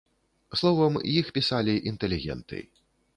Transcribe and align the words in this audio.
Словам, 0.61 0.95
іх 1.19 1.29
пісалі 1.39 1.75
інтэлігенты. 1.91 2.63